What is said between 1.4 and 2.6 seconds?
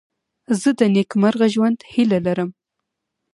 ژوند هیله لرم.